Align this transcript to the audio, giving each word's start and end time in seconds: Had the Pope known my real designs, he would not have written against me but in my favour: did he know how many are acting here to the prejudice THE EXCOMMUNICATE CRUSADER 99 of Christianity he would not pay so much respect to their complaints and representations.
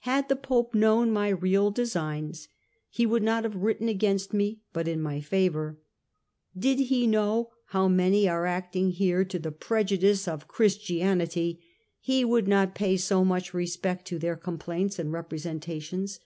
Had 0.00 0.28
the 0.28 0.36
Pope 0.36 0.74
known 0.74 1.10
my 1.10 1.30
real 1.30 1.70
designs, 1.70 2.46
he 2.90 3.06
would 3.06 3.22
not 3.22 3.44
have 3.44 3.56
written 3.56 3.88
against 3.88 4.34
me 4.34 4.60
but 4.74 4.86
in 4.86 5.00
my 5.00 5.22
favour: 5.22 5.78
did 6.54 6.78
he 6.78 7.06
know 7.06 7.48
how 7.68 7.88
many 7.88 8.28
are 8.28 8.44
acting 8.44 8.90
here 8.90 9.24
to 9.24 9.38
the 9.38 9.50
prejudice 9.50 10.26
THE 10.26 10.32
EXCOMMUNICATE 10.34 10.48
CRUSADER 10.56 10.98
99 11.06 11.14
of 11.14 11.16
Christianity 11.26 11.64
he 12.00 12.22
would 12.22 12.48
not 12.48 12.74
pay 12.74 12.98
so 12.98 13.24
much 13.24 13.54
respect 13.54 14.04
to 14.08 14.18
their 14.18 14.36
complaints 14.36 14.98
and 14.98 15.10
representations. 15.10 16.20